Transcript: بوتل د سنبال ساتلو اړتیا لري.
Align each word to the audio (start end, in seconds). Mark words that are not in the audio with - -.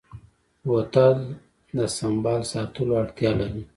بوتل 0.65 1.19
د 1.77 1.79
سنبال 1.97 2.41
ساتلو 2.51 2.93
اړتیا 3.03 3.31
لري. 3.39 3.63